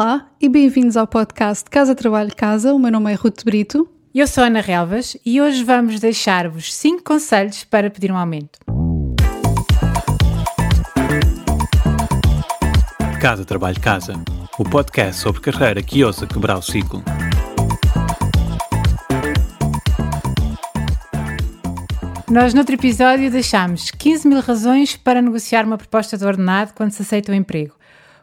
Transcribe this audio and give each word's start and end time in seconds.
Olá 0.00 0.28
e 0.40 0.48
bem-vindos 0.48 0.96
ao 0.96 1.08
podcast 1.08 1.68
Casa 1.68 1.92
Trabalho 1.92 2.30
Casa. 2.36 2.72
O 2.72 2.78
meu 2.78 2.88
nome 2.88 3.10
é 3.10 3.16
Ruth 3.16 3.42
Brito. 3.44 3.88
Eu 4.14 4.28
sou 4.28 4.44
Ana 4.44 4.60
Relvas 4.60 5.16
e 5.26 5.40
hoje 5.40 5.64
vamos 5.64 5.98
deixar-vos 5.98 6.72
5 6.72 7.02
conselhos 7.02 7.64
para 7.64 7.90
pedir 7.90 8.12
um 8.12 8.16
aumento. 8.16 8.60
Casa 13.20 13.44
Trabalho 13.44 13.80
Casa, 13.80 14.14
o 14.56 14.62
podcast 14.62 15.20
sobre 15.20 15.40
carreira 15.40 15.82
que 15.82 16.04
ousa 16.04 16.28
quebrar 16.28 16.58
o 16.58 16.62
ciclo. 16.62 17.02
Nós, 22.30 22.54
noutro 22.54 22.76
episódio, 22.76 23.32
deixámos 23.32 23.90
15 23.90 24.28
mil 24.28 24.40
razões 24.40 24.96
para 24.96 25.20
negociar 25.20 25.64
uma 25.64 25.76
proposta 25.76 26.16
de 26.16 26.24
ordenado 26.24 26.72
quando 26.72 26.92
se 26.92 27.02
aceita 27.02 27.32
o 27.32 27.34
um 27.34 27.38
emprego, 27.38 27.74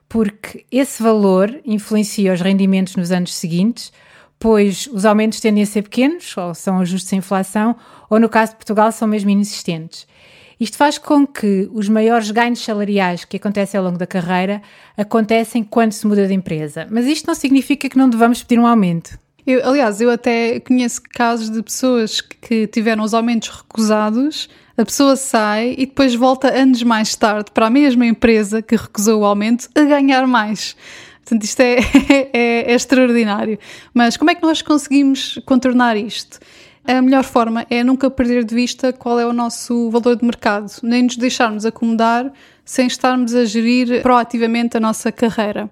porque 0.07 0.65
esse 0.71 1.01
valor 1.01 1.61
influencia 1.65 2.33
os 2.33 2.41
rendimentos 2.41 2.95
nos 2.95 3.11
anos 3.11 3.33
seguintes, 3.33 3.91
pois 4.39 4.87
os 4.91 5.05
aumentos 5.05 5.39
tendem 5.39 5.63
a 5.63 5.65
ser 5.65 5.83
pequenos, 5.83 6.35
ou 6.37 6.53
são 6.53 6.79
ajustes 6.79 7.11
à 7.13 7.15
inflação, 7.15 7.75
ou 8.09 8.19
no 8.19 8.29
caso 8.29 8.51
de 8.51 8.57
Portugal 8.57 8.91
são 8.91 9.07
mesmo 9.07 9.29
inexistentes. 9.29 10.07
Isto 10.59 10.77
faz 10.77 10.97
com 10.97 11.27
que 11.27 11.69
os 11.73 11.89
maiores 11.89 12.31
ganhos 12.31 12.59
salariais 12.59 13.25
que 13.25 13.37
acontecem 13.37 13.77
ao 13.77 13.83
longo 13.83 13.97
da 13.97 14.07
carreira 14.07 14.61
acontecem 14.95 15.63
quando 15.63 15.91
se 15.91 16.07
muda 16.07 16.27
de 16.27 16.33
empresa. 16.33 16.87
Mas 16.89 17.05
isto 17.05 17.27
não 17.27 17.35
significa 17.35 17.89
que 17.89 17.97
não 17.97 18.09
devamos 18.09 18.41
pedir 18.41 18.59
um 18.59 18.67
aumento. 18.67 19.19
Eu, 19.45 19.67
aliás, 19.67 20.01
eu 20.01 20.09
até 20.09 20.59
conheço 20.59 21.01
casos 21.13 21.51
de 21.51 21.61
pessoas 21.61 22.19
que 22.19 22.65
tiveram 22.65 23.03
os 23.03 23.13
aumentos 23.13 23.49
recusados, 23.49 24.49
a 24.75 24.83
pessoa 24.83 25.15
sai 25.15 25.75
e 25.77 25.85
depois 25.85 26.15
volta 26.15 26.51
anos 26.51 26.81
mais 26.83 27.15
tarde 27.15 27.51
para 27.53 27.67
a 27.67 27.69
mesma 27.69 28.05
empresa 28.05 28.61
que 28.61 28.75
recusou 28.75 29.21
o 29.21 29.25
aumento 29.25 29.69
a 29.75 29.81
ganhar 29.83 30.25
mais. 30.25 30.75
Portanto, 31.23 31.43
isto 31.43 31.59
é, 31.61 31.77
é, 32.33 32.71
é 32.71 32.73
extraordinário. 32.73 33.57
Mas 33.93 34.17
como 34.17 34.31
é 34.31 34.35
que 34.35 34.43
nós 34.43 34.61
conseguimos 34.61 35.39
contornar 35.45 35.95
isto? 35.95 36.39
A 36.83 37.01
melhor 37.01 37.23
forma 37.23 37.65
é 37.69 37.83
nunca 37.83 38.09
perder 38.11 38.43
de 38.43 38.53
vista 38.53 38.93
qual 38.93 39.19
é 39.19 39.25
o 39.25 39.33
nosso 39.33 39.89
valor 39.89 40.15
de 40.15 40.25
mercado, 40.25 40.71
nem 40.83 41.03
nos 41.03 41.17
deixarmos 41.17 41.65
acomodar 41.65 42.31
sem 42.63 42.85
estarmos 42.85 43.33
a 43.33 43.45
gerir 43.45 44.01
proativamente 44.01 44.77
a 44.77 44.79
nossa 44.79 45.11
carreira. 45.11 45.69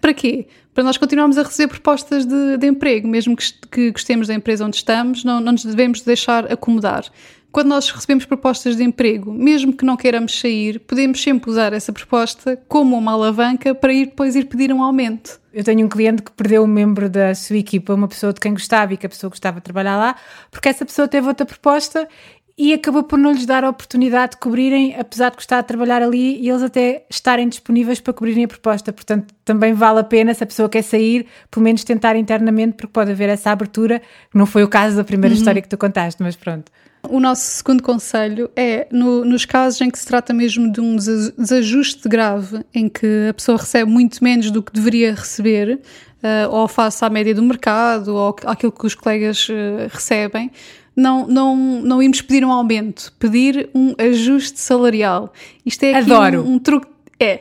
Para 0.00 0.14
quê? 0.14 0.46
Para 0.72 0.84
nós 0.84 0.96
continuarmos 0.96 1.36
a 1.38 1.42
receber 1.42 1.68
propostas 1.68 2.24
de, 2.24 2.56
de 2.56 2.66
emprego, 2.66 3.08
mesmo 3.08 3.36
que, 3.36 3.90
gostemos 3.90 4.28
da 4.28 4.34
empresa 4.34 4.64
onde 4.64 4.76
estamos, 4.76 5.24
não, 5.24 5.40
não 5.40 5.52
nos 5.52 5.64
devemos 5.64 6.02
deixar 6.02 6.50
acomodar. 6.52 7.04
Quando 7.50 7.68
nós 7.68 7.90
recebemos 7.90 8.26
propostas 8.26 8.76
de 8.76 8.84
emprego, 8.84 9.32
mesmo 9.32 9.72
que 9.72 9.84
não 9.84 9.96
queiramos 9.96 10.38
sair, 10.38 10.78
podemos 10.80 11.20
sempre 11.20 11.50
usar 11.50 11.72
essa 11.72 11.92
proposta 11.92 12.60
como 12.68 12.96
uma 12.96 13.12
alavanca 13.12 13.74
para 13.74 13.92
ir 13.92 14.06
depois 14.06 14.36
ir 14.36 14.44
pedir 14.44 14.72
um 14.72 14.82
aumento. 14.82 15.40
Eu 15.52 15.64
tenho 15.64 15.86
um 15.86 15.88
cliente 15.88 16.22
que 16.22 16.30
perdeu 16.30 16.62
um 16.62 16.66
membro 16.66 17.08
da 17.08 17.34
sua 17.34 17.56
equipa, 17.56 17.94
uma 17.94 18.06
pessoa 18.06 18.34
de 18.34 18.38
quem 18.38 18.52
gostava 18.52 18.92
e 18.92 18.96
que 18.98 19.06
a 19.06 19.08
pessoa 19.08 19.30
gostava 19.30 19.56
de 19.56 19.64
trabalhar 19.64 19.96
lá, 19.96 20.14
porque 20.50 20.68
essa 20.68 20.84
pessoa 20.84 21.08
teve 21.08 21.26
outra 21.26 21.46
proposta 21.46 22.06
e 22.58 22.74
acabou 22.74 23.04
por 23.04 23.16
não 23.16 23.30
lhes 23.30 23.46
dar 23.46 23.62
a 23.62 23.70
oportunidade 23.70 24.32
de 24.32 24.38
cobrirem, 24.38 24.96
apesar 24.98 25.30
de 25.30 25.36
gostar 25.36 25.60
de 25.60 25.68
trabalhar 25.68 26.02
ali 26.02 26.40
e 26.40 26.50
eles 26.50 26.62
até 26.62 27.06
estarem 27.08 27.48
disponíveis 27.48 28.00
para 28.00 28.12
cobrirem 28.12 28.44
a 28.44 28.48
proposta. 28.48 28.92
Portanto, 28.92 29.32
também 29.44 29.72
vale 29.72 30.00
a 30.00 30.04
pena, 30.04 30.34
se 30.34 30.42
a 30.42 30.46
pessoa 30.46 30.68
quer 30.68 30.82
sair, 30.82 31.26
pelo 31.50 31.62
menos 31.62 31.84
tentar 31.84 32.16
internamente, 32.16 32.72
porque 32.72 32.92
pode 32.92 33.12
haver 33.12 33.28
essa 33.28 33.52
abertura. 33.52 34.02
Não 34.34 34.44
foi 34.44 34.64
o 34.64 34.68
caso 34.68 34.96
da 34.96 35.04
primeira 35.04 35.32
uhum. 35.32 35.38
história 35.38 35.62
que 35.62 35.68
tu 35.68 35.78
contaste, 35.78 36.20
mas 36.20 36.34
pronto. 36.34 36.72
O 37.02 37.20
nosso 37.20 37.42
segundo 37.42 37.82
conselho 37.82 38.50
é 38.56 38.86
no, 38.90 39.24
nos 39.24 39.44
casos 39.44 39.80
em 39.80 39.90
que 39.90 39.98
se 39.98 40.06
trata 40.06 40.34
mesmo 40.34 40.70
de 40.70 40.80
um 40.80 40.96
desajuste 40.96 42.08
grave, 42.08 42.64
em 42.74 42.88
que 42.88 43.28
a 43.30 43.34
pessoa 43.34 43.56
recebe 43.56 43.90
muito 43.90 44.22
menos 44.22 44.50
do 44.50 44.62
que 44.62 44.72
deveria 44.72 45.14
receber, 45.14 45.80
uh, 46.22 46.50
ou 46.50 46.66
face 46.66 47.04
à 47.04 47.08
média 47.08 47.34
do 47.34 47.42
mercado, 47.42 48.14
ou 48.14 48.36
aquilo 48.44 48.72
que 48.72 48.86
os 48.86 48.94
colegas 48.94 49.48
uh, 49.48 49.88
recebem, 49.90 50.50
não, 50.94 51.28
não, 51.28 51.56
não 51.56 52.02
íamos 52.02 52.20
pedir 52.20 52.44
um 52.44 52.50
aumento, 52.50 53.12
pedir 53.18 53.70
um 53.72 53.94
ajuste 53.96 54.58
salarial. 54.58 55.32
Isto 55.64 55.84
é 55.84 55.94
aqui 55.94 56.12
Adoro. 56.12 56.42
Um, 56.42 56.54
um 56.54 56.58
truque. 56.58 56.88
É. 57.20 57.40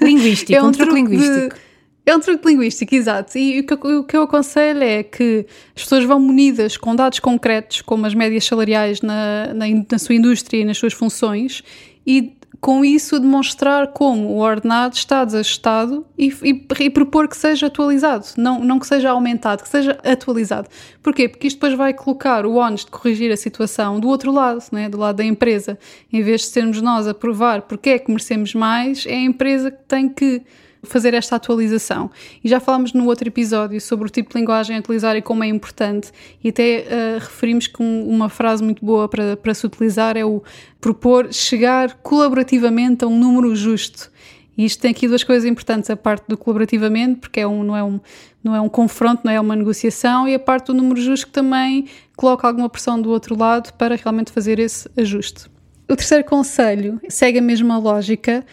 Linguístico, 0.00 0.52
é 0.56 0.62
um, 0.62 0.68
um 0.68 0.72
truque, 0.72 0.92
truque 0.92 1.02
linguístico. 1.02 1.54
De, 1.54 1.65
é 2.06 2.14
um 2.14 2.20
truque 2.20 2.46
linguístico, 2.46 2.94
exato. 2.94 3.36
E 3.36 3.60
o 3.60 3.66
que, 3.66 3.74
o 3.74 4.04
que, 4.04 4.16
eu 4.16 4.22
aconselho 4.22 4.82
é 4.82 5.02
que 5.02 5.44
as 5.74 5.82
pessoas 5.82 6.04
vão 6.04 6.20
munidas 6.20 6.76
com 6.76 6.94
dados 6.94 7.18
concretos, 7.18 7.82
como 7.82 8.06
as 8.06 8.14
médias 8.14 8.44
salariais 8.44 9.02
na, 9.02 9.52
na, 9.52 9.66
na 9.90 9.98
sua 9.98 10.14
indústria 10.14 10.60
e 10.60 10.64
nas 10.64 10.78
suas 10.78 10.92
funções, 10.92 11.64
e 12.06 12.36
com 12.60 12.84
isso 12.84 13.18
demonstrar 13.20 13.88
como 13.88 14.28
o 14.28 14.38
ordenado 14.38 14.94
está 14.94 15.24
desajustado 15.24 16.06
e, 16.16 16.32
e, 16.42 16.66
e, 16.80 16.90
propor 16.90 17.28
que 17.28 17.36
seja 17.36 17.66
atualizado, 17.66 18.26
não, 18.36 18.60
não 18.60 18.78
que 18.78 18.86
seja 18.86 19.10
aumentado, 19.10 19.62
que 19.62 19.68
seja 19.68 19.98
atualizado. 20.04 20.68
Porquê? 21.02 21.28
Porque 21.28 21.48
isto 21.48 21.56
depois 21.56 21.74
vai 21.74 21.92
colocar 21.92 22.46
o 22.46 22.54
ónus 22.54 22.84
de 22.84 22.90
corrigir 22.90 23.30
a 23.32 23.36
situação 23.36 24.00
do 24.00 24.08
outro 24.08 24.32
lado, 24.32 24.62
né? 24.72 24.88
do 24.88 24.96
lado 24.96 25.16
da 25.16 25.24
empresa. 25.24 25.78
Em 26.12 26.22
vez 26.22 26.42
de 26.42 26.46
sermos 26.48 26.80
nós 26.80 27.06
a 27.06 27.14
provar 27.14 27.62
porque 27.62 27.90
é 27.90 27.98
que 27.98 28.10
merecemos 28.10 28.54
mais, 28.54 29.04
é 29.06 29.14
a 29.14 29.24
empresa 29.24 29.70
que 29.70 29.82
tem 29.86 30.08
que 30.08 30.42
fazer 30.82 31.14
esta 31.14 31.36
atualização. 31.36 32.10
E 32.42 32.48
já 32.48 32.60
falámos 32.60 32.92
no 32.92 33.06
outro 33.06 33.28
episódio 33.28 33.80
sobre 33.80 34.06
o 34.06 34.10
tipo 34.10 34.30
de 34.30 34.38
linguagem 34.38 34.76
a 34.76 34.78
utilizar 34.78 35.16
e 35.16 35.22
como 35.22 35.42
é 35.44 35.46
importante, 35.46 36.12
e 36.42 36.48
até 36.48 36.86
uh, 36.86 37.18
referimos 37.20 37.66
que 37.66 37.82
um, 37.82 38.08
uma 38.08 38.28
frase 38.28 38.62
muito 38.62 38.84
boa 38.84 39.08
para, 39.08 39.36
para 39.36 39.54
se 39.54 39.66
utilizar 39.66 40.16
é 40.16 40.24
o 40.24 40.42
propor 40.80 41.32
chegar 41.32 41.94
colaborativamente 42.02 43.04
a 43.04 43.08
um 43.08 43.18
número 43.18 43.54
justo. 43.54 44.10
E 44.56 44.64
isto 44.64 44.80
tem 44.80 44.90
aqui 44.90 45.06
duas 45.06 45.22
coisas 45.22 45.48
importantes: 45.48 45.90
a 45.90 45.96
parte 45.96 46.24
do 46.28 46.36
colaborativamente, 46.36 47.20
porque 47.20 47.40
é 47.40 47.46
um, 47.46 47.62
não, 47.62 47.76
é 47.76 47.84
um, 47.84 48.00
não 48.42 48.54
é 48.54 48.60
um 48.60 48.68
confronto, 48.68 49.22
não 49.24 49.32
é 49.32 49.40
uma 49.40 49.54
negociação, 49.54 50.26
e 50.26 50.34
a 50.34 50.38
parte 50.38 50.66
do 50.66 50.74
número 50.74 51.00
justo 51.00 51.26
que 51.26 51.32
também 51.32 51.86
coloca 52.16 52.46
alguma 52.46 52.68
pressão 52.68 53.00
do 53.00 53.10
outro 53.10 53.38
lado 53.38 53.72
para 53.74 53.96
realmente 53.96 54.32
fazer 54.32 54.58
esse 54.58 54.88
ajuste. 54.96 55.50
O 55.88 55.94
terceiro 55.94 56.24
conselho 56.24 57.00
segue 57.08 57.38
a 57.38 57.42
mesma 57.42 57.78
lógica 57.78 58.44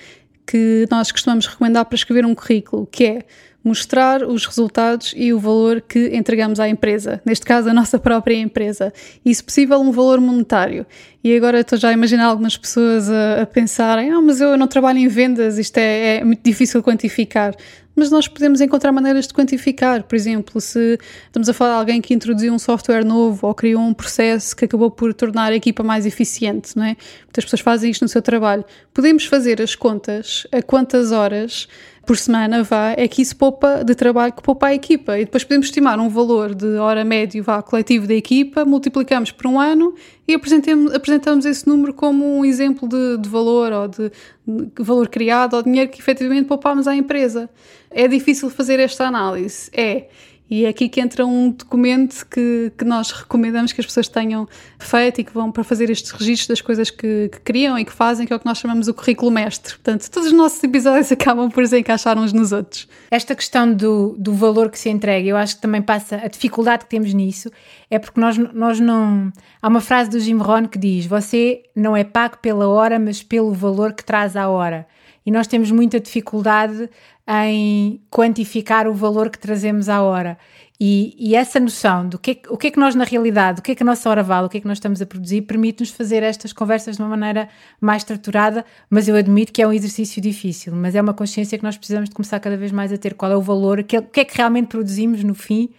que 0.46 0.86
nós 0.90 1.12
costumamos 1.12 1.48
recomendar 1.48 1.86
para 1.86 1.96
escrever 1.96 2.26
um 2.26 2.36
currículo, 2.36 2.88
que 2.92 3.06
é 3.06 3.20
mostrar 3.64 4.24
os 4.24 4.46
resultados 4.46 5.14
e 5.16 5.32
o 5.32 5.40
valor 5.40 5.80
que 5.82 6.10
entregamos 6.14 6.60
à 6.60 6.68
empresa, 6.68 7.22
neste 7.26 7.46
caso 7.46 7.70
a 7.70 7.74
nossa 7.74 7.98
própria 7.98 8.36
empresa, 8.36 8.92
e 9.24 9.34
se 9.34 9.42
possível 9.42 9.80
um 9.80 9.92
valor 9.92 10.20
monetário. 10.20 10.86
E 11.24 11.36
agora 11.36 11.62
estou 11.62 11.78
já 11.78 11.90
a 11.90 11.94
imaginar 11.94 12.26
algumas 12.26 12.58
pessoas 12.58 13.10
a, 13.10 13.44
a 13.44 13.46
pensarem, 13.46 14.12
ah, 14.12 14.20
mas 14.22 14.42
eu 14.42 14.58
não 14.58 14.68
trabalho 14.68 15.00
em 15.00 15.08
vendas, 15.08 15.58
isto 15.58 15.78
é, 15.78 16.18
é 16.18 16.24
muito 16.26 16.44
difícil 16.44 16.84
quantificar 16.84 17.56
mas 17.96 18.10
nós 18.10 18.28
podemos 18.28 18.62
encontrar 18.62 18.92
maneiras 18.92 19.28
de 19.28 19.34
quantificar. 19.34 20.04
Por 20.04 20.16
exemplo, 20.16 20.60
se 20.60 21.00
estamos 21.26 21.48
a 21.50 21.54
falar 21.54 21.74
de 21.74 21.80
alguém 21.80 22.02
que 22.02 22.14
introduziu 22.14 22.54
um 22.54 22.60
software 22.60 23.06
novo 23.06 23.48
ou 23.48 23.54
criou 23.54 23.82
um 23.82 23.94
processo 23.94 24.56
que 24.56 24.66
acabou 24.66 24.90
por 24.90 25.14
tornar 25.14 25.52
a 25.52 25.56
equipa 25.56 25.84
mais 25.84 26.06
eficiente, 26.06 26.76
não 26.78 26.84
é? 26.84 26.96
Muitas 27.26 27.46
pessoas 27.46 27.62
fazem 27.62 27.92
isto 27.92 28.02
no 28.02 28.10
seu 28.10 28.22
trabalho. 28.22 28.64
Podemos 28.94 29.26
fazer 29.26 29.62
as 29.62 29.76
contas 29.76 30.48
a 30.52 30.62
quantas 30.62 31.12
horas 31.12 31.68
por 32.06 32.18
semana 32.18 32.64
vá, 32.64 32.94
é 32.98 33.08
que 33.08 33.22
isso 33.22 33.36
poupa 33.36 33.84
de 33.84 33.96
trabalho 33.96 34.34
que 34.34 34.44
poupa 34.44 34.68
a 34.68 34.74
equipa. 34.74 35.18
E 35.18 35.26
depois 35.26 35.44
podemos 35.44 35.68
estimar 35.68 36.00
um 36.00 36.10
valor 36.10 36.54
de 36.54 36.76
hora 36.76 37.04
médio 37.06 37.42
vá 37.42 37.62
coletivo 37.62 38.06
da 38.06 38.14
equipa, 38.14 38.66
multiplicamos 38.66 39.32
por 39.32 39.48
um 39.48 39.60
ano 39.60 39.96
e 40.28 40.34
apresentamos, 40.34 41.46
esse 41.46 41.68
número 41.68 41.94
como 41.94 42.26
um 42.38 42.46
exemplo 42.46 42.88
de, 42.88 43.18
de 43.18 43.28
valor 43.28 43.74
ou 43.74 43.88
de, 43.88 44.12
de, 44.48 44.84
valor 44.84 45.10
criado 45.10 45.56
ou 45.56 45.64
dinheiro 45.64 45.92
que 45.92 46.00
efetivamente 46.00 46.46
poupámos 46.46 46.88
à 46.88 46.96
empresa. 46.96 47.50
É 47.92 48.08
difícil 48.08 48.50
fazer 48.50 48.80
esta 48.80 49.06
análise? 49.06 49.70
É. 49.74 50.08
E 50.54 50.66
é 50.66 50.70
aqui 50.70 50.88
que 50.88 51.02
entra 51.02 51.26
um 51.26 51.50
documento 51.50 52.28
que, 52.30 52.72
que 52.78 52.86
nós 52.86 53.10
recomendamos 53.10 53.74
que 53.74 53.82
as 53.82 53.88
pessoas 53.88 54.08
tenham 54.08 54.48
feito 54.78 55.20
e 55.20 55.24
que 55.24 55.34
vão 55.34 55.52
para 55.52 55.64
fazer 55.64 55.90
estes 55.90 56.12
registros 56.12 56.48
das 56.48 56.62
coisas 56.62 56.92
que, 56.92 57.28
que 57.30 57.40
criam 57.40 57.80
e 57.80 57.84
que 57.84 57.92
fazem, 57.92 58.28
que 58.28 58.32
é 58.32 58.36
o 58.36 58.40
que 58.40 58.46
nós 58.46 58.60
chamamos 58.60 58.88
o 58.88 58.94
currículo 58.94 59.32
mestre. 59.32 59.74
Portanto, 59.74 60.08
todos 60.12 60.28
os 60.28 60.34
nossos 60.34 60.64
episódios 60.64 61.10
acabam 61.12 61.50
por 61.50 61.66
se 61.66 61.80
encaixar 61.80 62.20
uns 62.20 62.32
nos 62.32 62.52
outros. 62.52 62.88
Esta 63.10 63.34
questão 63.34 63.74
do, 63.74 64.16
do 64.16 64.32
valor 64.32 64.70
que 64.70 64.78
se 64.78 64.90
entrega, 64.90 65.28
eu 65.28 65.36
acho 65.36 65.56
que 65.56 65.62
também 65.64 65.82
passa 65.82 66.18
a 66.18 66.28
dificuldade 66.28 66.84
que 66.84 66.90
temos 66.92 67.12
nisso, 67.16 67.50
é 67.90 67.98
porque 67.98 68.22
nós, 68.22 68.38
nós 68.38 68.80
não. 68.80 69.34
Há 69.60 69.68
uma 69.68 69.82
frase 69.82 70.12
do 70.12 70.20
Jim 70.20 70.38
Rohn 70.38 70.68
que 70.68 70.78
diz: 70.78 71.08
Você 71.08 71.64
não 71.76 71.98
é 71.98 72.04
pago 72.04 72.38
pela 72.38 72.68
hora, 72.68 73.00
mas 73.00 73.24
pelo 73.24 73.52
valor 73.54 73.94
que 73.94 74.06
traz 74.06 74.36
à 74.36 74.48
hora. 74.48 74.86
E 75.26 75.32
nós 75.32 75.48
temos 75.48 75.72
muita 75.72 76.00
dificuldade 76.00 76.90
em 77.28 78.02
quantificar 78.10 78.88
o 78.88 78.94
valor 78.94 79.30
que 79.30 79.40
trazemos 79.40 79.88
à 79.90 80.02
hora. 80.02 80.38
E, 80.80 81.16
e, 81.18 81.36
essa 81.36 81.60
noção 81.60 82.10
do 82.10 82.20
que, 82.20 82.32
é, 82.32 82.42
o 82.50 82.58
que 82.58 82.68
é 82.68 82.72
que 82.72 82.80
nós, 82.80 82.94
na 82.94 83.06
realidade, 83.06 83.60
o 83.60 83.64
que 83.64 83.72
é 83.72 83.76
que 83.76 83.84
a 83.84 83.86
nossa 83.86 84.10
hora 84.10 84.22
vale, 84.22 84.48
o 84.48 84.50
que 84.50 84.58
é 84.58 84.60
que 84.60 84.68
nós 84.68 84.78
estamos 84.78 85.02
a 85.02 85.06
produzir, 85.06 85.44
permite-nos 85.44 85.92
fazer 85.92 86.24
estas 86.24 86.52
conversas 86.52 86.98
de 86.98 87.02
uma 87.02 87.08
maneira 87.08 87.48
mais 87.80 88.02
estruturada, 88.02 88.66
mas 88.90 89.08
eu 89.08 89.16
admito 89.16 89.54
que 89.54 89.62
é 89.62 89.68
um 89.68 89.72
exercício 89.72 90.22
difícil, 90.22 90.76
mas 90.76 90.94
é 90.96 91.02
uma 91.02 91.14
consciência 91.14 91.58
que 91.58 91.64
nós 91.64 91.78
precisamos 91.78 92.10
de 92.10 92.16
começar 92.16 92.40
cada 92.40 92.58
vez 92.58 92.72
mais 92.72 92.92
a 92.92 92.98
ter 92.98 93.14
qual 93.14 93.32
é 93.32 93.38
o 93.38 93.42
valor, 93.42 93.80
o 93.80 93.84
que, 93.84 94.02
que 94.02 94.20
é 94.20 94.26
que 94.26 94.36
realmente 94.36 94.68
produzimos 94.68 95.24
no 95.24 95.36
fim 95.36 95.70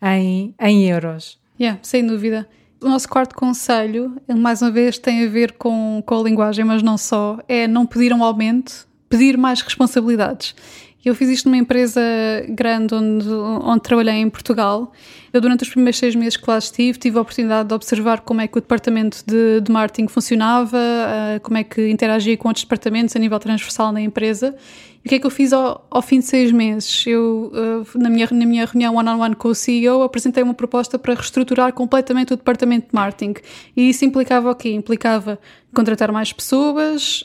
em, 0.00 0.54
em 0.58 0.88
euros. 0.88 1.38
Yeah, 1.60 1.78
sem 1.82 2.06
dúvida. 2.06 2.48
O 2.80 2.88
nosso 2.88 3.08
quarto 3.08 3.34
conselho, 3.34 4.16
mais 4.28 4.62
uma 4.62 4.70
vez, 4.70 4.98
tem 4.98 5.24
a 5.24 5.28
ver 5.28 5.52
com, 5.52 6.02
com 6.06 6.20
a 6.20 6.22
linguagem, 6.22 6.64
mas 6.64 6.82
não 6.82 6.96
só, 6.96 7.38
é 7.48 7.66
não 7.66 7.86
pedir 7.86 8.12
um 8.12 8.22
aumento, 8.22 8.86
pedir 9.08 9.36
mais 9.36 9.62
responsabilidades. 9.62 10.54
Eu 11.04 11.14
fiz 11.14 11.28
isto 11.28 11.46
numa 11.46 11.58
empresa 11.58 12.00
grande 12.48 12.94
onde, 12.94 13.28
onde 13.28 13.82
trabalhei 13.82 14.14
em 14.14 14.30
Portugal. 14.30 14.92
Eu, 15.32 15.40
durante 15.40 15.62
os 15.62 15.68
primeiros 15.68 15.98
seis 15.98 16.14
meses 16.14 16.36
que 16.36 16.48
lá 16.48 16.56
estive, 16.56 16.98
tive 16.98 17.18
a 17.18 17.20
oportunidade 17.20 17.68
de 17.68 17.74
observar 17.74 18.20
como 18.20 18.40
é 18.40 18.48
que 18.48 18.56
o 18.56 18.60
departamento 18.60 19.22
de, 19.26 19.60
de 19.60 19.70
marketing 19.70 20.08
funcionava, 20.08 20.78
uh, 20.78 21.40
como 21.40 21.58
é 21.58 21.64
que 21.64 21.90
interagia 21.90 22.36
com 22.36 22.48
outros 22.48 22.64
departamentos 22.64 23.14
a 23.14 23.18
nível 23.18 23.38
transversal 23.38 23.92
na 23.92 24.00
empresa 24.00 24.54
e 25.04 25.06
o 25.06 25.08
que 25.10 25.16
é 25.16 25.18
que 25.18 25.26
eu 25.26 25.30
fiz 25.30 25.52
ao, 25.52 25.86
ao 25.90 26.00
fim 26.00 26.20
de 26.20 26.24
seis 26.24 26.50
meses? 26.50 27.06
Eu, 27.06 27.52
uh, 27.52 27.98
na, 27.98 28.08
minha, 28.08 28.26
na 28.30 28.46
minha 28.46 28.64
reunião 28.64 28.94
one-on-one 28.94 29.34
-on 29.34 29.34
-one 29.34 29.36
com 29.36 29.48
o 29.48 29.54
CEO, 29.54 30.02
apresentei 30.02 30.42
uma 30.42 30.54
proposta 30.54 30.98
para 30.98 31.12
reestruturar 31.12 31.74
completamente 31.74 32.32
o 32.32 32.36
departamento 32.36 32.86
de 32.86 32.94
marketing. 32.94 33.34
E 33.76 33.90
isso 33.90 34.02
implicava 34.06 34.50
o 34.50 34.54
quê? 34.54 34.70
Implicava 34.70 35.38
contratar 35.74 36.10
mais 36.10 36.32
pessoas, 36.32 37.22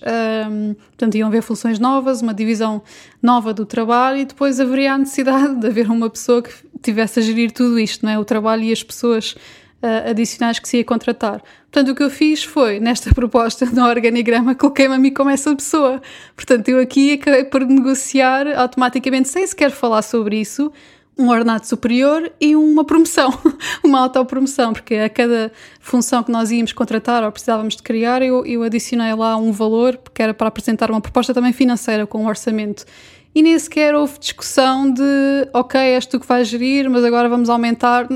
um, 0.51 0.73
portanto, 0.73 1.15
iam 1.15 1.29
haver 1.29 1.41
funções 1.41 1.79
novas, 1.79 2.21
uma 2.21 2.33
divisão 2.33 2.81
nova 3.21 3.53
do 3.53 3.65
trabalho 3.65 4.17
e 4.17 4.25
depois 4.25 4.59
haveria 4.59 4.93
a 4.93 4.97
necessidade 4.97 5.55
de 5.55 5.67
haver 5.67 5.89
uma 5.89 6.09
pessoa 6.09 6.41
que 6.41 6.51
tivesse 6.81 7.19
a 7.19 7.21
gerir 7.21 7.51
tudo 7.51 7.79
isto, 7.79 8.05
não 8.05 8.11
é? 8.11 8.19
O 8.19 8.25
trabalho 8.25 8.63
e 8.63 8.73
as 8.73 8.83
pessoas 8.83 9.35
uh, 9.81 10.09
adicionais 10.09 10.59
que 10.59 10.67
se 10.67 10.77
ia 10.77 10.85
contratar. 10.85 11.41
Portanto, 11.71 11.91
o 11.91 11.95
que 11.95 12.03
eu 12.03 12.09
fiz 12.09 12.43
foi, 12.43 12.79
nesta 12.79 13.11
proposta 13.15 13.65
no 13.65 13.85
organigrama, 13.85 14.55
coloquei-me 14.55 14.95
a 14.95 14.97
mim 14.97 15.13
como 15.13 15.29
essa 15.29 15.55
pessoa. 15.55 16.01
Portanto, 16.35 16.69
eu 16.69 16.79
aqui 16.79 17.13
acabei 17.13 17.45
por 17.45 17.65
negociar 17.65 18.47
automaticamente, 18.55 19.29
sem 19.29 19.45
sequer 19.45 19.71
falar 19.71 20.01
sobre 20.01 20.39
isso, 20.39 20.71
um 21.17 21.29
ordenado 21.29 21.67
superior 21.67 22.31
e 22.39 22.55
uma 22.55 22.85
promoção, 22.85 23.29
uma 23.83 23.99
autopromoção, 23.99 24.71
porque 24.71 24.95
a 24.95 25.09
cada 25.09 25.51
função 25.79 26.23
que 26.23 26.31
nós 26.31 26.49
íamos 26.49 26.71
contratar 26.71 27.23
ou 27.23 27.31
precisávamos 27.31 27.75
de 27.75 27.83
criar, 27.83 28.21
eu, 28.21 28.45
eu 28.45 28.63
adicionei 28.63 29.13
lá 29.13 29.35
um 29.35 29.51
valor, 29.51 29.97
porque 29.97 30.21
era 30.21 30.33
para 30.33 30.47
apresentar 30.47 30.89
uma 30.89 31.01
proposta 31.01 31.33
também 31.33 31.51
financeira 31.51 32.07
com 32.07 32.23
um 32.23 32.27
orçamento 32.27 32.85
e 33.33 33.43
nem 33.43 33.57
sequer 33.59 33.93
houve 33.93 34.17
discussão 34.19 34.91
de 34.91 35.47
ok, 35.53 35.79
és 35.79 36.05
tu 36.05 36.19
que 36.19 36.25
vais 36.25 36.47
gerir, 36.47 36.89
mas 36.89 37.03
agora 37.03 37.29
vamos 37.29 37.49
aumentar. 37.49 38.07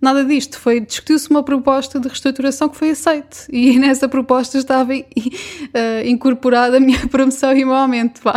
Nada 0.00 0.24
disto. 0.24 0.58
Foi 0.58 0.80
discutiu-se 0.80 1.28
uma 1.28 1.42
proposta 1.42 1.98
de 1.98 2.06
reestruturação 2.06 2.68
que 2.68 2.76
foi 2.76 2.90
aceite 2.90 3.46
e 3.50 3.78
nessa 3.80 4.08
proposta 4.08 4.58
estava 4.58 4.92
uh, 4.94 6.06
incorporada 6.06 6.76
a 6.76 6.80
minha 6.80 7.06
promoção 7.08 7.52
e 7.52 7.64
o 7.64 7.66
meu 7.66 7.76
aumento. 7.76 8.20
Vá. 8.22 8.34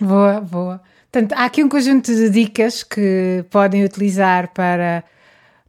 Boa, 0.00 0.40
boa. 0.40 0.80
Portanto, 1.10 1.32
há 1.32 1.44
aqui 1.44 1.64
um 1.64 1.68
conjunto 1.68 2.14
de 2.14 2.30
dicas 2.30 2.84
que 2.84 3.44
podem 3.50 3.84
utilizar 3.84 4.52
para, 4.54 5.02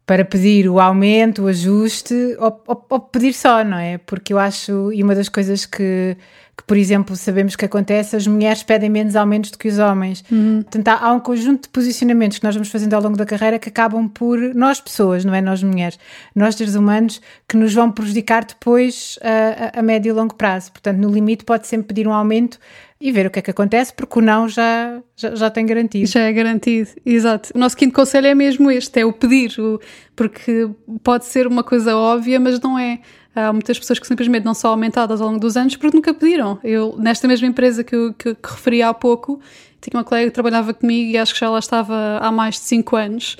para 0.06 0.24
pedir 0.24 0.68
o 0.68 0.80
aumento, 0.80 1.44
o 1.44 1.46
ajuste 1.46 2.14
ou, 2.38 2.62
ou, 2.66 2.86
ou 2.90 3.00
pedir 3.00 3.32
só, 3.32 3.64
não 3.64 3.78
é? 3.78 3.98
Porque 3.98 4.32
eu 4.32 4.38
acho, 4.38 4.92
e 4.92 5.02
uma 5.02 5.14
das 5.14 5.28
coisas 5.28 5.64
que 5.64 6.16
que, 6.56 6.64
por 6.64 6.76
exemplo, 6.76 7.16
sabemos 7.16 7.56
que 7.56 7.64
acontece, 7.64 8.14
as 8.14 8.26
mulheres 8.26 8.62
pedem 8.62 8.90
menos 8.90 9.16
aumentos 9.16 9.50
do 9.50 9.58
que 9.58 9.68
os 9.68 9.78
homens. 9.78 10.22
Uhum. 10.30 10.62
Portanto, 10.62 10.88
há, 10.88 11.06
há, 11.06 11.12
um 11.12 11.20
conjunto 11.20 11.62
de 11.62 11.68
posicionamentos 11.70 12.38
que 12.38 12.44
nós 12.44 12.54
vamos 12.54 12.68
fazendo 12.68 12.92
ao 12.94 13.02
longo 13.02 13.16
da 13.16 13.24
carreira 13.24 13.58
que 13.58 13.68
acabam 13.68 14.06
por, 14.08 14.38
nós 14.54 14.80
pessoas, 14.80 15.24
não 15.24 15.34
é 15.34 15.40
nós 15.40 15.62
mulheres, 15.62 15.98
nós 16.34 16.54
seres 16.54 16.74
humanos, 16.74 17.20
que 17.48 17.56
nos 17.56 17.72
vão 17.72 17.90
prejudicar 17.90 18.44
depois 18.44 19.18
a, 19.22 19.78
a, 19.78 19.80
a 19.80 19.82
médio 19.82 20.10
e 20.10 20.12
longo 20.12 20.34
prazo. 20.34 20.72
Portanto, 20.72 20.98
no 20.98 21.10
limite 21.10 21.44
pode 21.44 21.66
sempre 21.66 21.88
pedir 21.88 22.06
um 22.06 22.12
aumento 22.12 22.58
e 23.02 23.10
ver 23.10 23.26
o 23.26 23.30
que 23.30 23.40
é 23.40 23.42
que 23.42 23.50
acontece, 23.50 23.92
porque 23.92 24.20
o 24.20 24.22
não 24.22 24.48
já, 24.48 25.02
já, 25.16 25.34
já 25.34 25.50
tem 25.50 25.66
garantido. 25.66 26.06
Já 26.06 26.20
é 26.20 26.32
garantido, 26.32 26.88
exato. 27.04 27.50
O 27.52 27.58
nosso 27.58 27.76
quinto 27.76 27.92
conselho 27.92 28.28
é 28.28 28.34
mesmo 28.34 28.70
este, 28.70 29.00
é 29.00 29.04
o 29.04 29.12
pedir, 29.12 29.58
o, 29.58 29.80
porque 30.14 30.70
pode 31.02 31.24
ser 31.24 31.48
uma 31.48 31.64
coisa 31.64 31.96
óbvia, 31.96 32.38
mas 32.38 32.60
não 32.60 32.78
é. 32.78 33.00
Há 33.34 33.52
muitas 33.52 33.76
pessoas 33.76 33.98
que 33.98 34.06
simplesmente 34.06 34.44
não 34.44 34.54
são 34.54 34.70
aumentadas 34.70 35.20
ao 35.20 35.26
longo 35.26 35.40
dos 35.40 35.56
anos 35.56 35.74
porque 35.74 35.96
nunca 35.96 36.14
pediram. 36.14 36.60
Eu, 36.62 36.94
nesta 36.96 37.26
mesma 37.26 37.48
empresa 37.48 37.82
que 37.82 38.12
que, 38.16 38.36
que 38.36 38.50
referi 38.50 38.82
há 38.82 38.94
pouco, 38.94 39.40
tinha 39.80 39.98
uma 39.98 40.04
colega 40.04 40.28
que 40.28 40.34
trabalhava 40.34 40.72
comigo 40.72 41.10
e 41.10 41.18
acho 41.18 41.34
que 41.34 41.40
já 41.40 41.50
lá 41.50 41.58
estava 41.58 42.18
há 42.18 42.30
mais 42.30 42.54
de 42.54 42.60
5 42.60 42.94
anos. 42.94 43.36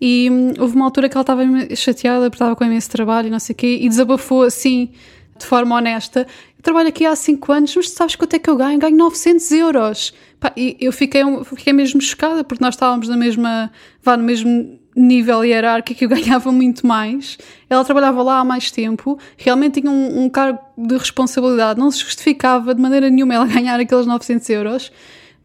E 0.00 0.30
hum, 0.30 0.54
houve 0.58 0.74
uma 0.74 0.86
altura 0.86 1.08
que 1.08 1.16
ela 1.16 1.22
estava 1.22 1.42
chateada 1.76 2.30
porque 2.30 2.36
estava 2.36 2.56
com 2.56 2.64
imenso 2.64 2.88
trabalho 2.88 3.28
e 3.28 3.30
não 3.30 3.38
sei 3.38 3.52
o 3.52 3.56
quê, 3.56 3.78
e 3.82 3.88
desabafou 3.88 4.42
assim, 4.42 4.90
de 5.38 5.46
forma 5.46 5.76
honesta: 5.76 6.26
Eu 6.56 6.62
trabalho 6.62 6.88
aqui 6.88 7.04
há 7.04 7.14
5 7.14 7.52
anos, 7.52 7.76
mas 7.76 7.90
sabes 7.90 8.16
quanto 8.16 8.34
é 8.34 8.38
que 8.38 8.48
eu 8.48 8.56
ganho? 8.56 8.78
Ganho 8.78 8.96
900 8.96 9.50
euros. 9.52 10.14
Pá, 10.38 10.52
e 10.56 10.76
eu 10.80 10.92
fiquei, 10.92 11.22
fiquei 11.44 11.72
mesmo 11.72 12.00
chocada 12.00 12.42
porque 12.42 12.62
nós 12.62 12.74
estávamos 12.74 13.08
na 13.08 13.16
mesma, 13.16 13.70
vá, 14.02 14.16
no 14.16 14.24
mesmo 14.24 14.78
nível 14.94 15.44
hierárquico 15.44 16.04
eu 16.04 16.08
ganhava 16.10 16.52
muito 16.52 16.86
mais. 16.86 17.38
Ela 17.68 17.84
trabalhava 17.84 18.22
lá 18.22 18.40
há 18.40 18.44
mais 18.44 18.70
tempo, 18.70 19.18
realmente 19.36 19.80
tinha 19.80 19.90
um, 19.90 20.24
um, 20.24 20.28
cargo 20.28 20.58
de 20.76 20.96
responsabilidade, 20.96 21.78
não 21.78 21.90
se 21.90 22.00
justificava 22.00 22.74
de 22.74 22.80
maneira 22.80 23.08
nenhuma 23.10 23.34
ela 23.34 23.46
ganhar 23.48 23.78
aqueles 23.78 24.06
900 24.06 24.48
euros. 24.50 24.92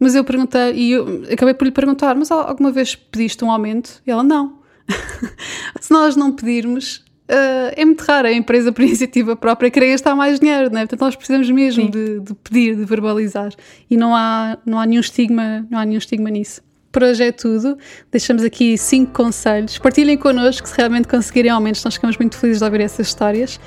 Mas 0.00 0.14
eu 0.14 0.22
perguntei, 0.22 0.74
e 0.74 0.92
eu 0.92 1.24
acabei 1.32 1.54
por 1.54 1.64
lhe 1.64 1.72
perguntar: 1.72 2.14
Mas 2.14 2.30
alguma 2.30 2.70
vez 2.70 2.94
pediste 2.94 3.44
um 3.44 3.50
aumento? 3.50 4.00
E 4.06 4.10
ela: 4.10 4.22
Não. 4.22 4.58
se 5.80 5.90
nós 5.90 6.14
não 6.14 6.32
pedirmos, 6.32 7.04
uh, 7.30 7.72
é 7.76 7.84
muito 7.84 8.00
raro 8.02 8.28
a 8.28 8.32
empresa 8.32 8.72
por 8.72 8.82
iniciativa 8.82 9.36
própria 9.36 9.70
querer 9.70 9.92
gastar 9.92 10.14
mais 10.14 10.40
dinheiro, 10.40 10.70
não 10.70 10.78
é? 10.78 10.82
Portanto, 10.82 11.00
nós 11.00 11.16
precisamos 11.16 11.50
mesmo 11.50 11.90
de, 11.90 12.20
de, 12.20 12.34
pedir, 12.34 12.76
de 12.76 12.84
verbalizar. 12.84 13.52
E 13.90 13.96
não 13.96 14.14
há, 14.14 14.58
não 14.64 14.80
há 14.80 14.86
nenhum 14.86 15.00
estigma, 15.00 15.66
não 15.70 15.78
há 15.78 15.84
nenhum 15.84 15.98
estigma 15.98 16.30
nisso. 16.30 16.62
Por 16.90 17.02
hoje 17.02 17.22
é 17.22 17.32
tudo. 17.32 17.76
Deixamos 18.10 18.42
aqui 18.42 18.78
cinco 18.78 19.12
conselhos. 19.12 19.78
Partilhem 19.78 20.16
connosco 20.16 20.66
se 20.66 20.76
realmente 20.76 21.06
conseguirem 21.06 21.50
aumentos. 21.50 21.84
Nós 21.84 21.94
ficamos 21.94 22.16
muito 22.16 22.36
felizes 22.36 22.60
de 22.60 22.64
ouvir 22.64 22.80
essas 22.80 23.08
histórias. 23.08 23.60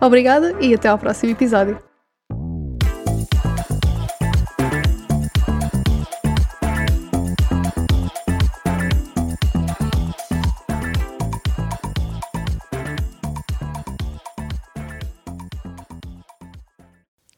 Obrigada 0.00 0.54
e 0.60 0.72
até 0.72 0.88
ao 0.88 0.98
próximo 0.98 1.32
episódio. 1.32 1.87